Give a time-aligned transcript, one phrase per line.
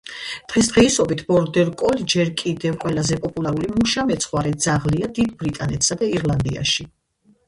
[0.51, 6.87] დღესდღეობით ბორდერ კოლი ჯერ კიდევ ყველაზე პოპულარული მუშა მეცხვარე ძაღლია დიდ ბრიტანეთსა და ირლანდიაში.